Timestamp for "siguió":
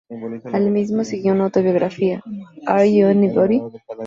1.03-1.33